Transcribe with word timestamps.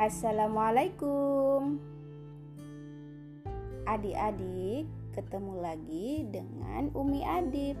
Assalamualaikum. 0.00 1.76
Adik-adik, 3.84 4.88
ketemu 5.12 5.54
lagi 5.60 6.24
dengan 6.32 6.88
Umi 6.96 7.20
Adib 7.26 7.76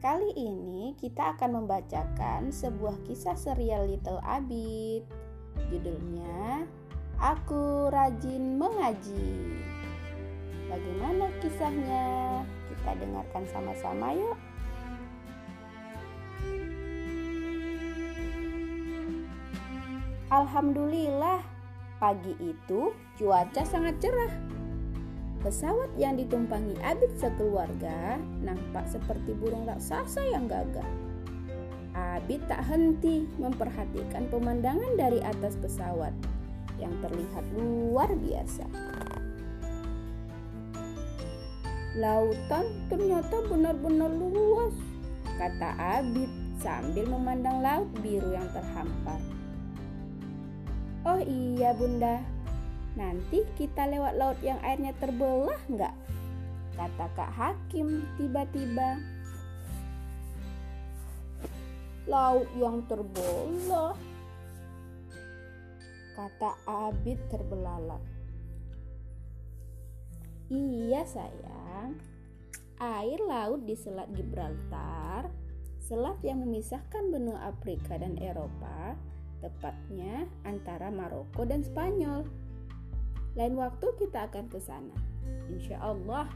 Kali 0.00 0.32
ini 0.32 0.96
kita 0.96 1.36
akan 1.36 1.60
membacakan 1.60 2.48
sebuah 2.48 3.04
kisah 3.04 3.36
serial 3.36 3.84
Little 3.84 4.16
Abid. 4.24 5.04
Judulnya 5.68 6.64
Aku 7.20 7.92
Rajin 7.92 8.56
Mengaji. 8.56 9.60
Bagaimana 10.72 11.28
kisahnya? 11.44 12.08
Kita 12.72 12.96
dengarkan 12.96 13.44
sama-sama 13.52 14.16
yuk 14.16 14.40
Alhamdulillah, 20.30 21.42
pagi 21.98 22.30
itu 22.38 22.94
cuaca 23.18 23.66
sangat 23.66 23.98
cerah. 23.98 24.30
Pesawat 25.42 25.90
yang 25.98 26.14
ditumpangi 26.14 26.78
Abid 26.86 27.18
sekeluarga 27.18 28.14
nampak 28.38 28.86
seperti 28.86 29.34
burung 29.34 29.66
raksasa 29.66 30.22
yang 30.30 30.46
gagah. 30.46 30.86
Abid 31.98 32.46
tak 32.46 32.62
henti 32.62 33.26
memperhatikan 33.42 34.30
pemandangan 34.30 34.94
dari 34.94 35.18
atas 35.18 35.58
pesawat 35.58 36.14
yang 36.78 36.94
terlihat 37.02 37.42
luar 37.50 38.14
biasa. 38.14 38.70
Lautan 41.98 42.70
ternyata 42.86 43.34
benar-benar 43.50 44.14
luas, 44.14 44.78
kata 45.42 45.74
Abid 45.98 46.30
sambil 46.62 47.10
memandang 47.10 47.66
laut 47.66 47.90
biru 47.98 48.30
yang 48.30 48.46
terhampar. 48.54 49.18
Oh 51.00 51.16
iya 51.16 51.72
bunda, 51.72 52.20
nanti 52.92 53.40
kita 53.56 53.88
lewat 53.88 54.20
laut 54.20 54.36
yang 54.44 54.60
airnya 54.60 54.92
terbelah 55.00 55.56
nggak? 55.72 55.96
Kata 56.76 57.06
Kak 57.16 57.32
Hakim 57.32 58.04
tiba-tiba. 58.20 59.00
Laut 62.04 62.44
yang 62.60 62.84
terbelah, 62.84 63.96
kata 66.20 66.52
Abid 66.68 67.16
terbelalak. 67.32 68.02
Iya 70.52 71.06
sayang, 71.08 71.96
air 72.76 73.20
laut 73.24 73.64
di 73.64 73.72
Selat 73.72 74.12
Gibraltar, 74.12 75.32
selat 75.80 76.20
yang 76.20 76.44
memisahkan 76.44 77.08
benua 77.08 77.54
Afrika 77.54 77.96
dan 77.96 78.18
Eropa, 78.20 78.98
tepatnya 79.40 80.28
antara 80.44 80.92
Maroko 80.92 81.44
dan 81.48 81.64
Spanyol. 81.64 82.24
Lain 83.34 83.54
waktu 83.56 83.86
kita 83.96 84.28
akan 84.28 84.46
ke 84.52 84.60
sana. 84.60 84.96
Insya 85.50 85.80
Allah, 85.80 86.28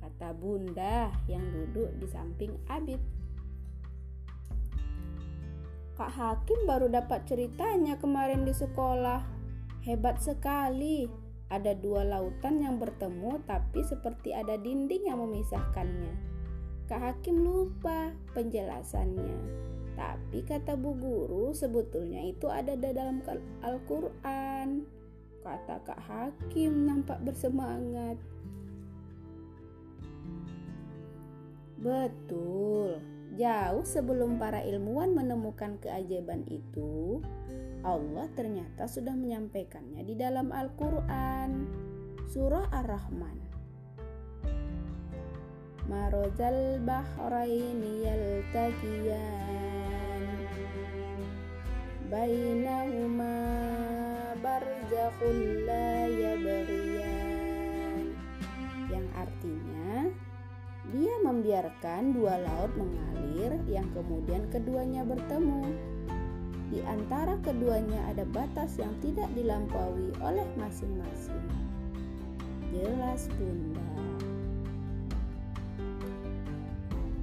kata 0.00 0.36
Bunda 0.36 1.10
yang 1.26 1.42
duduk 1.50 1.90
di 1.98 2.06
samping 2.06 2.52
Abid. 2.70 3.00
Kak 5.96 6.12
Hakim 6.12 6.68
baru 6.68 6.92
dapat 6.92 7.24
ceritanya 7.24 7.96
kemarin 7.96 8.44
di 8.44 8.52
sekolah. 8.52 9.24
Hebat 9.80 10.20
sekali. 10.20 11.08
Ada 11.46 11.78
dua 11.78 12.02
lautan 12.02 12.58
yang 12.58 12.76
bertemu 12.82 13.38
tapi 13.46 13.80
seperti 13.86 14.34
ada 14.34 14.58
dinding 14.58 15.08
yang 15.08 15.22
memisahkannya. 15.22 16.12
Kak 16.90 17.00
Hakim 17.00 17.40
lupa 17.40 18.12
penjelasannya. 18.34 19.65
Tapi 19.96 20.44
kata 20.44 20.76
bu 20.76 20.92
guru 20.92 21.56
sebetulnya 21.56 22.20
itu 22.20 22.52
ada 22.52 22.76
di 22.76 22.92
dalam 22.92 23.24
Al-Quran. 23.64 24.84
Kata 25.40 25.80
Kak 25.80 26.00
Hakim 26.04 26.84
nampak 26.84 27.24
bersemangat. 27.24 28.20
Betul, 31.80 32.98
jauh 33.40 33.84
sebelum 33.86 34.36
para 34.42 34.64
ilmuwan 34.64 35.14
menemukan 35.14 35.78
keajaiban 35.80 36.42
itu, 36.50 37.22
Allah 37.86 38.26
ternyata 38.34 38.90
sudah 38.90 39.14
menyampaikannya 39.14 40.02
di 40.02 40.18
dalam 40.18 40.50
Al-Quran. 40.50 41.68
Surah 42.26 42.66
Ar-Rahman. 42.74 43.38
Marozal 45.86 46.82
bahraini 46.82 48.02
yaltaqiyan 48.02 49.85
bainahuma 52.06 53.34
barzakhun 54.38 55.66
la 55.66 56.06
yabghiyan. 56.06 58.14
Yang 58.86 59.06
artinya 59.18 59.94
dia 60.94 61.14
membiarkan 61.26 62.14
dua 62.14 62.38
laut 62.46 62.70
mengalir 62.78 63.58
yang 63.66 63.90
kemudian 63.90 64.46
keduanya 64.54 65.02
bertemu. 65.02 65.66
Di 66.70 66.78
antara 66.86 67.38
keduanya 67.42 67.98
ada 68.10 68.22
batas 68.30 68.78
yang 68.78 68.94
tidak 69.02 69.26
dilampaui 69.34 70.14
oleh 70.22 70.46
masing-masing. 70.54 71.42
Jelas 72.70 73.26
bunda. 73.34 73.82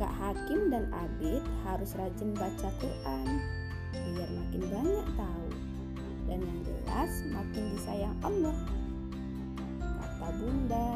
Kak 0.00 0.12
Hakim 0.16 0.72
dan 0.72 0.88
Abid 0.96 1.44
harus 1.68 1.92
rajin 1.92 2.32
baca 2.32 2.72
Quran 2.80 3.59
biar 4.14 4.30
makin 4.34 4.62
banyak 4.68 5.08
tahu. 5.14 5.48
Dan 6.26 6.38
yang 6.42 6.60
jelas 6.66 7.12
makin 7.30 7.64
disayang 7.74 8.16
Allah. 8.22 8.58
Kata 9.80 10.28
bunda. 10.38 10.88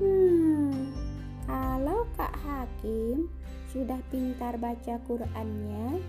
Hmm 0.00 1.04
kalau 1.44 2.08
kak 2.16 2.32
Hakim 2.40 3.28
sudah 3.68 4.00
pintar 4.08 4.56
baca 4.56 4.96
Qurannya 5.04 6.00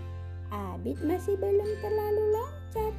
Abid 0.48 0.96
masih 1.04 1.36
belum 1.36 1.70
terlalu 1.84 2.24
lancar. 2.32 2.92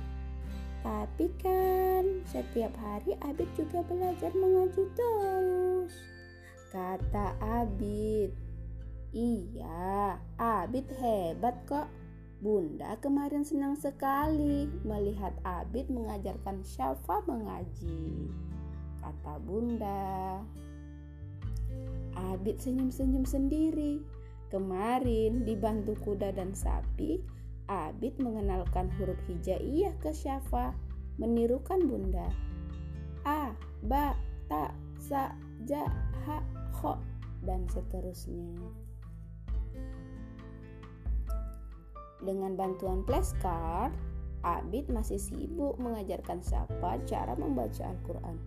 Tapi 0.86 1.26
kan 1.42 2.22
setiap 2.30 2.76
hari 2.78 3.18
Abid 3.26 3.50
juga 3.58 3.82
belajar 3.90 4.30
mengaji 4.38 4.86
terus. 4.94 5.94
Kata 6.70 7.34
Abid. 7.42 8.36
Iya, 9.16 10.22
Abid 10.38 10.86
hebat 11.02 11.58
kok. 11.66 11.90
Bunda 12.38 12.94
kemarin 13.02 13.42
senang 13.42 13.74
sekali 13.74 14.70
melihat 14.86 15.34
Abid 15.42 15.90
mengajarkan 15.90 16.62
Syafa 16.62 17.26
mengaji. 17.26 18.30
Kata 19.02 19.42
Bunda. 19.42 20.38
Abid 22.14 22.62
senyum-senyum 22.62 23.26
sendiri. 23.26 24.06
Kemarin 24.54 25.44
dibantu 25.44 25.98
kuda 26.06 26.32
dan 26.32 26.54
sapi, 26.54 27.20
Abid 27.68 28.16
mengenalkan 28.22 28.88
huruf 28.96 29.20
hijaiyah 29.28 29.98
ke 30.00 30.14
Syafa, 30.14 30.72
menirukan 31.20 31.84
Bunda. 31.84 32.30
A, 33.28 33.52
ba, 33.84 34.16
ta, 34.48 34.72
sa, 35.02 35.36
ja, 35.68 35.84
ha, 36.24 36.40
kho, 36.72 36.96
dan 37.44 37.68
seterusnya. 37.68 38.56
Dengan 42.22 42.58
bantuan 42.58 43.06
flashcard, 43.06 43.94
Abid 44.46 44.90
masih 44.90 45.18
sibuk 45.18 45.76
mengajarkan 45.82 46.40
siapa 46.46 47.02
cara 47.06 47.34
membaca 47.36 47.84
Al-Quran. 47.84 48.38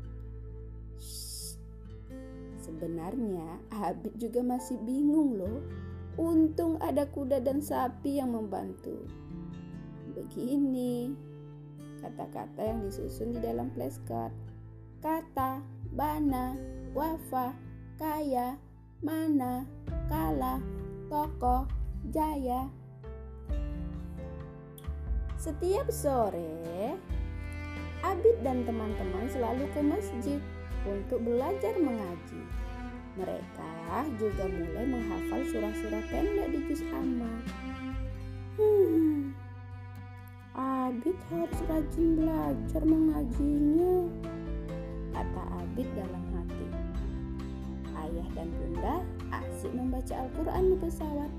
Sebenarnya 2.63 3.59
Abid 3.75 4.15
juga 4.17 4.41
masih 4.43 4.79
bingung 4.87 5.39
loh. 5.39 5.61
Untung 6.19 6.77
ada 6.83 7.07
kuda 7.07 7.43
dan 7.43 7.63
sapi 7.63 8.19
yang 8.19 8.35
membantu. 8.35 9.07
Begini 10.15 11.15
kata-kata 12.01 12.61
yang 12.65 12.81
disusun 12.83 13.37
di 13.37 13.41
dalam 13.41 13.69
flashcard. 13.77 14.33
Kata, 15.01 15.65
bana, 15.97 16.57
wafa, 16.93 17.57
kaya, 17.97 18.57
mana, 19.01 19.65
kala, 20.09 20.61
tokoh, 21.09 21.65
jaya, 22.13 22.69
setiap 25.41 25.89
sore, 25.89 27.01
Abid 28.05 28.45
dan 28.45 28.69
teman-teman 28.69 29.25
selalu 29.33 29.65
ke 29.73 29.81
masjid 29.81 30.41
untuk 30.85 31.25
belajar 31.25 31.73
mengaji. 31.81 32.45
Mereka 33.17 33.73
juga 34.21 34.45
mulai 34.53 34.85
menghafal 34.85 35.41
surah-surah 35.49 36.05
pendek 36.13 36.49
di 36.53 36.61
juz 36.69 36.85
amma. 36.93 37.33
Hmm, 38.61 39.33
Abid 40.61 41.17
harus 41.33 41.61
rajin 41.73 42.21
belajar 42.21 42.83
mengajinya, 42.85 44.13
kata 45.17 45.43
Abid 45.65 45.89
dalam 45.97 46.25
hati. 46.37 46.69
Ayah 47.97 48.29
dan 48.37 48.49
bunda 48.61 48.97
asik 49.33 49.73
membaca 49.73 50.15
Al-Quran 50.21 50.65
di 50.69 50.77
pesawat. 50.85 51.33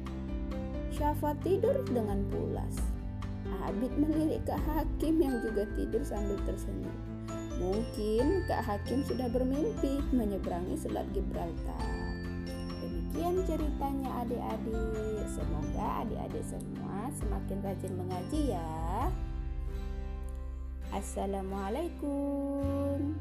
Syafa 0.90 1.38
tidur 1.46 1.86
dengan 1.90 2.26
pulas. 2.30 3.01
Habib 3.50 3.94
melirik 3.98 4.46
Kak 4.46 4.62
Hakim 4.66 5.22
yang 5.22 5.42
juga 5.42 5.66
tidur 5.74 6.04
sambil 6.06 6.38
tersenyum. 6.46 6.94
Mungkin 7.62 8.42
Kak 8.50 8.66
Hakim 8.66 9.06
sudah 9.06 9.30
bermimpi 9.30 10.02
menyeberangi 10.14 10.78
Selat 10.78 11.06
Gibraltar. 11.14 11.86
Demikian 12.82 13.46
ceritanya 13.46 14.10
adik-adik. 14.26 15.26
Semoga 15.30 16.02
adik-adik 16.06 16.46
semua 16.46 17.10
semakin 17.14 17.58
rajin 17.62 17.94
mengaji 17.94 18.58
ya. 18.58 19.12
Assalamualaikum. 20.92 23.16